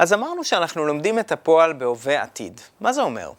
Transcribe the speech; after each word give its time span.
אז 0.00 0.12
אמרנו 0.12 0.44
שאנחנו 0.44 0.86
לומדים 0.86 1.18
את 1.18 1.32
הפועל 1.32 1.72
בהווה 1.72 2.22
עתיד. 2.22 2.60
מה 2.80 2.92
זה 2.92 3.02
אומר? 3.02 3.32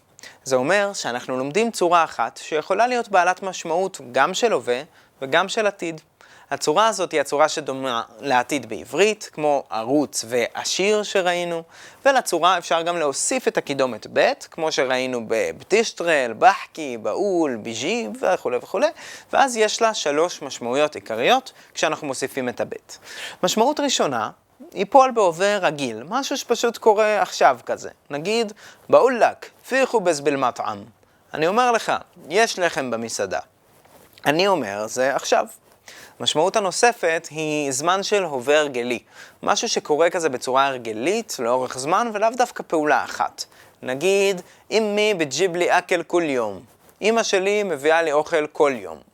זה 0.44 0.56
אומר 0.56 0.94
שאנחנו 0.94 1.38
לומדים 1.38 1.72
צורה 1.72 2.04
אחת 2.04 2.40
שיכולה 2.44 2.88
להיות 2.88 3.10
בעלת 3.10 3.44
משמעות 3.44 4.02
גם 4.12 4.34
של 4.34 4.52
הווה 4.52 4.82
וגם 5.22 5.50
של 5.50 5.68
עתיד. 5.68 6.02
הצורה 6.52 6.88
הזאת 6.88 7.12
היא 7.12 7.22
הצורה 7.22 7.50
שדומה 7.50 8.02
לעתיד 8.20 8.70
בעברית, 8.70 9.30
כמו 9.34 9.64
ערוץ 9.70 10.26
ועשיר 10.28 11.04
שראינו, 11.04 11.64
ולצורה 12.06 12.58
אפשר 12.58 12.82
גם 12.82 12.98
להוסיף 12.98 13.48
את 13.48 13.58
הקידומת 13.58 14.08
ב', 14.14 14.32
כמו 14.52 14.72
שראינו 14.72 15.22
בבטישטרל, 15.28 16.34
בחקי, 16.40 16.98
באול, 16.98 17.56
ביג'י 17.56 18.08
וכולי 18.22 18.58
וכולי, 18.58 18.88
ואז 19.34 19.58
יש 19.58 19.82
לה 19.82 19.94
שלוש 19.94 20.42
משמעויות 20.42 20.96
עיקריות 20.96 21.54
כשאנחנו 21.74 22.08
מוסיפים 22.08 22.50
את 22.50 22.62
הב'. 22.62 22.74
משמעות 23.44 23.80
ראשונה 23.80 24.30
היא 24.74 24.86
פועל 24.90 25.12
בהווה 25.12 25.58
רגיל, 25.58 26.04
משהו 26.10 26.38
שפשוט 26.38 26.78
קורה 26.78 27.22
עכשיו 27.22 27.60
כזה. 27.66 27.90
נגיד, 28.10 28.54
באולק, 28.90 29.50
פיחו 29.68 30.00
בזבל 30.00 30.36
מטעם. 30.36 30.84
אני 31.34 31.48
אומר 31.48 31.72
לך, 31.72 31.92
יש 32.30 32.60
לחם 32.60 32.92
במסעדה. 32.92 33.40
אני 34.26 34.48
אומר, 34.48 34.88
זה 34.88 35.16
עכשיו. 35.16 35.46
המשמעות 36.20 36.56
הנוספת 36.56 37.28
היא 37.32 37.72
זמן 37.72 38.04
של 38.04 38.24
הווה 38.24 38.60
הרגלי. 38.60 39.00
משהו 39.44 39.70
שקורה 39.70 40.10
כזה 40.10 40.30
בצורה 40.30 40.68
הרגלית, 40.68 41.36
לאורך 41.40 41.78
זמן, 41.78 42.12
ולאו 42.14 42.30
דווקא 42.38 42.64
פעולה 42.68 43.04
אחת. 43.04 43.46
נגיד, 43.84 44.42
אמי 44.72 45.14
בג'יב 45.14 45.56
לי 45.56 45.78
אקל 45.78 46.04
כל 46.04 46.24
יום. 46.26 46.60
אמא 47.02 47.24
שלי 47.24 47.64
מביאה 47.64 48.02
לי 48.02 48.12
אוכל 48.12 48.48
כל 48.48 48.74
יום. 48.76 49.11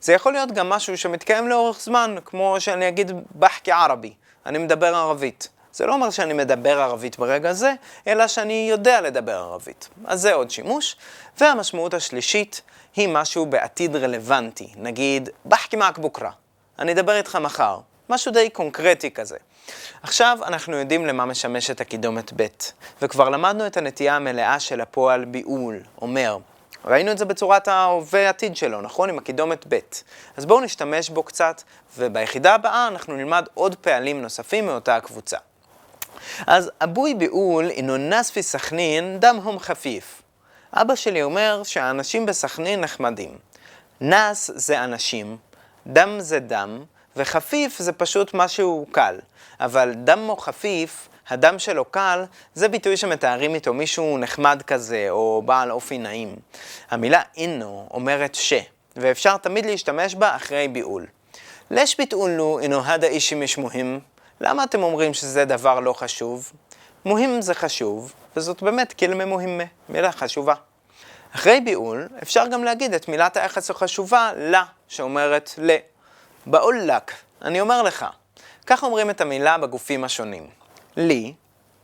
זה 0.00 0.12
יכול 0.12 0.32
להיות 0.32 0.52
גם 0.52 0.68
משהו 0.68 0.98
שמתקיים 0.98 1.48
לאורך 1.48 1.80
זמן, 1.80 2.16
כמו 2.24 2.56
שאני 2.58 2.88
אגיד 2.88 3.12
בחקי 3.38 3.72
ערבי, 3.72 4.14
אני 4.46 4.58
מדבר 4.58 4.94
ערבית. 4.94 5.48
זה 5.72 5.86
לא 5.86 5.92
אומר 5.92 6.10
שאני 6.10 6.32
מדבר 6.32 6.80
ערבית 6.80 7.18
ברגע 7.18 7.52
זה, 7.52 7.72
אלא 8.06 8.26
שאני 8.26 8.66
יודע 8.70 9.00
לדבר 9.00 9.36
ערבית. 9.36 9.88
אז 10.04 10.20
זה 10.20 10.34
עוד 10.34 10.50
שימוש. 10.50 10.96
והמשמעות 11.40 11.94
השלישית 11.94 12.62
היא 12.96 13.08
משהו 13.08 13.46
בעתיד 13.46 13.96
רלוונטי. 13.96 14.72
נגיד, 14.76 15.28
בחקי 15.46 15.76
מעק 15.76 15.98
בוקרה. 15.98 16.30
אני 16.78 16.92
אדבר 16.92 17.16
איתך 17.16 17.36
מחר. 17.36 17.78
משהו 18.08 18.32
די 18.32 18.50
קונקרטי 18.50 19.10
כזה. 19.10 19.36
עכשיו 20.02 20.38
אנחנו 20.46 20.76
יודעים 20.76 21.06
למה 21.06 21.24
משמשת 21.24 21.80
הקידומת 21.80 22.32
ב', 22.36 22.46
וכבר 23.02 23.28
למדנו 23.28 23.66
את 23.66 23.76
הנטייה 23.76 24.16
המלאה 24.16 24.60
של 24.60 24.80
הפועל 24.80 25.24
ביעול, 25.24 25.80
אומר. 26.02 26.38
ראינו 26.84 27.12
את 27.12 27.18
זה 27.18 27.24
בצורת 27.24 27.68
ההווה 27.68 28.28
עתיד 28.28 28.56
שלו, 28.56 28.80
נכון? 28.80 29.08
עם 29.08 29.18
הקידומת 29.18 29.64
ב'. 29.68 29.78
אז 30.36 30.46
בואו 30.46 30.60
נשתמש 30.60 31.10
בו 31.10 31.22
קצת, 31.22 31.62
וביחידה 31.98 32.54
הבאה 32.54 32.88
אנחנו 32.88 33.16
נלמד 33.16 33.46
עוד 33.54 33.76
פעלים 33.76 34.22
נוספים 34.22 34.66
מאותה 34.66 34.96
הקבוצה. 34.96 35.38
אז 36.46 36.70
אבוי 36.84 37.14
ביעול 37.14 37.70
אינו 37.70 37.96
נספי 37.96 38.42
סכנין 38.42 39.20
דם 39.20 39.40
הום 39.44 39.58
חפיף. 39.58 40.22
אבא 40.72 40.94
שלי 40.94 41.22
אומר 41.22 41.62
שהאנשים 41.64 42.26
בסכנין 42.26 42.80
נחמדים. 42.80 43.38
נס 44.00 44.50
זה 44.54 44.84
אנשים, 44.84 45.36
דם 45.86 46.20
זה 46.20 46.40
דם, 46.40 46.84
וחפיף 47.16 47.78
זה 47.78 47.92
פשוט 47.92 48.34
משהו 48.34 48.86
קל. 48.92 49.18
אבל 49.60 49.92
דם 49.92 50.28
או 50.28 50.36
חפיף, 50.36 51.08
הדם 51.30 51.58
שלו 51.58 51.84
קל, 51.84 52.24
זה 52.54 52.68
ביטוי 52.68 52.96
שמתארים 52.96 53.54
איתו 53.54 53.74
מישהו 53.74 54.18
נחמד 54.18 54.62
כזה, 54.66 55.06
או 55.10 55.42
בעל 55.44 55.70
אופי 55.70 55.98
נעים. 55.98 56.36
המילה 56.90 57.22
אינו 57.36 57.88
אומרת 57.90 58.34
ש, 58.34 58.52
ואפשר 58.96 59.36
תמיד 59.36 59.66
להשתמש 59.66 60.14
בה 60.14 60.36
אחרי 60.36 60.68
ביעול. 60.68 61.06
לש 61.70 61.96
ביטאולו 61.96 62.58
אינו 62.58 62.84
הדה 62.84 63.06
אישי 63.06 63.34
משמוהים, 63.34 64.00
למה 64.40 64.64
אתם 64.64 64.82
אומרים 64.82 65.14
שזה 65.14 65.44
דבר 65.44 65.80
לא 65.80 65.92
חשוב? 65.92 66.52
מוהים 67.04 67.42
זה 67.42 67.54
חשוב, 67.54 68.12
וזאת 68.36 68.62
באמת 68.62 68.92
כלמה 68.92 69.24
מוהימה, 69.24 69.64
מילה 69.88 70.12
חשובה. 70.12 70.54
אחרי 71.34 71.60
ביעול, 71.60 72.08
אפשר 72.22 72.46
גם 72.46 72.64
להגיד 72.64 72.94
את 72.94 73.08
מילת 73.08 73.36
היחס 73.36 73.70
החשובה 73.70 74.30
לה, 74.36 74.64
שאומרת 74.88 75.50
ל. 75.58 75.76
באולק, 76.46 77.12
אני 77.42 77.60
אומר 77.60 77.82
לך. 77.82 78.06
כך 78.66 78.82
אומרים 78.82 79.10
את 79.10 79.20
המילה 79.20 79.58
בגופים 79.58 80.04
השונים. 80.04 80.59
לי, 80.96 81.34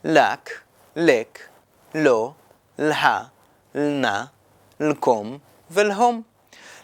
לק, 0.05 0.51
לק, 0.97 1.49
לא, 1.95 2.33
לה, 2.79 3.23
לנה, 3.75 4.25
לקום 4.81 5.39
ולהום. 5.71 6.23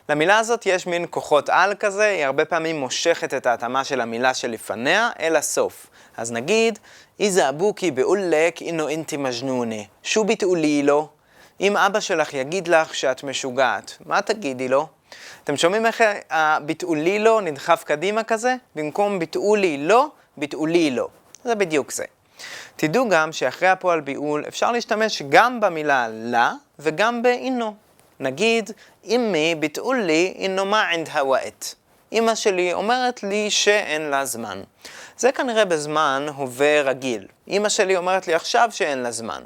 למילה 0.08 0.38
הזאת 0.38 0.66
יש 0.66 0.86
מין 0.86 1.06
כוחות 1.10 1.48
על 1.48 1.74
כזה, 1.80 2.04
היא 2.04 2.24
הרבה 2.24 2.44
פעמים 2.44 2.80
מושכת 2.80 3.34
את 3.34 3.46
ההתאמה 3.46 3.84
של 3.84 4.00
המילה 4.00 4.34
שלפניה 4.34 5.10
אל 5.20 5.36
הסוף. 5.36 5.86
אז 6.16 6.32
נגיד, 6.32 6.78
איזה 7.20 7.48
אבוקי 7.48 7.90
באולק 7.90 8.62
אינו 8.62 8.88
אינטי 8.88 9.16
מג'נונה, 9.16 9.82
שו 10.02 10.24
ביטאולי 10.24 10.82
לו. 10.82 11.08
אם 11.60 11.76
אבא 11.76 12.00
שלך 12.00 12.34
יגיד 12.34 12.68
לך 12.68 12.94
שאת 12.94 13.24
משוגעת, 13.24 13.96
מה 14.06 14.22
תגידי 14.22 14.68
לו? 14.68 14.86
אתם 15.44 15.56
שומעים 15.56 15.86
איך 15.86 16.02
הביטאולי 16.30 17.18
לו 17.18 17.40
נדחף 17.40 17.84
קדימה 17.84 18.24
כזה? 18.24 18.56
במקום 18.74 19.18
ביטאולי 19.18 19.76
לא, 19.78 20.06
ביטאולי 20.36 20.90
לו. 20.90 21.08
זה 21.44 21.54
בדיוק 21.54 21.92
זה. 21.92 22.04
תדעו 22.76 23.08
גם 23.08 23.32
שאחרי 23.32 23.68
הפועל 23.68 24.00
ביעול 24.00 24.44
אפשר 24.48 24.72
להשתמש 24.72 25.22
גם 25.28 25.60
במילה 25.60 26.08
לה 26.10 26.52
וגם 26.78 27.22
באינו. 27.22 27.74
נגיד, 28.20 28.70
אמי 29.06 29.54
ביטאו 29.54 29.92
לי 29.92 30.34
אינו 30.36 30.64
מה 30.64 30.88
ענד 30.88 31.08
הוואט. 31.08 31.74
אמא 32.12 32.34
שלי 32.34 32.72
אומרת 32.72 33.22
לי 33.22 33.50
שאין 33.50 34.02
לה 34.02 34.24
זמן. 34.24 34.62
זה 35.16 35.32
כנראה 35.32 35.64
בזמן 35.64 36.26
הווה 36.36 36.82
רגיל. 36.82 37.26
אמא 37.48 37.68
שלי 37.68 37.96
אומרת 37.96 38.26
לי 38.26 38.34
עכשיו 38.34 38.68
שאין 38.72 38.98
לה 38.98 39.10
זמן. 39.10 39.42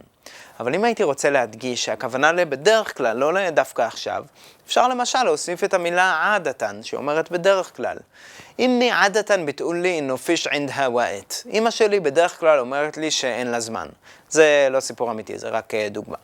אבל 0.61 0.75
אם 0.75 0.84
הייתי 0.84 1.03
רוצה 1.03 1.31
להדגיש 1.31 1.84
שהכוונה 1.84 2.33
לבדרך 2.33 2.97
כלל, 2.97 3.17
לא 3.17 3.33
לדווקא 3.33 3.83
עכשיו, 3.83 4.25
אפשר 4.67 4.89
למשל 4.89 5.22
להוסיף 5.22 5.65
את 5.65 5.75
המילה 5.75 6.34
עדתן, 6.34 6.83
שאומרת 6.83 7.31
בדרך 7.31 7.77
כלל. 7.77 7.97
אמי 8.61 8.91
עדתן 8.91 9.47
ביטאולי 9.47 9.89
אינו 9.89 10.19
פיש 10.19 10.47
ענד 10.47 10.71
הוואט. 10.71 11.34
אמא 11.53 11.71
שלי 11.71 12.00
בדרך 12.00 12.41
כלל 12.41 12.59
אומרת 12.59 12.97
לי 12.97 13.11
שאין 13.11 13.47
לה 13.47 13.61
זמן. 13.61 13.89
זה 14.28 14.69
לא 14.71 14.81
סיפור 14.81 15.11
אמיתי, 15.11 15.39
זה 15.39 15.49
רק 15.49 15.75
אה, 15.75 15.89
דוגמה. 15.91 16.17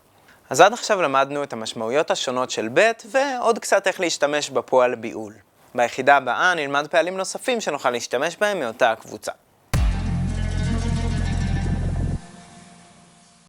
אז 0.51 0.61
עד 0.61 0.73
עכשיו 0.73 1.03
למדנו 1.03 1.43
את 1.43 1.53
המשמעויות 1.53 2.11
השונות 2.11 2.51
של 2.51 2.69
ב' 2.75 2.91
ועוד 3.11 3.59
קצת 3.59 3.87
איך 3.87 4.01
להשתמש 4.01 4.51
בפועל 4.51 4.95
ביעול. 4.95 5.33
ביחידה 5.75 6.17
הבאה 6.17 6.55
נלמד 6.55 6.87
פעלים 6.87 7.17
נוספים 7.17 7.61
שנוכל 7.61 7.91
להשתמש 7.91 8.37
בהם 8.37 8.61
מאותה 8.61 8.91
הקבוצה. 8.91 9.33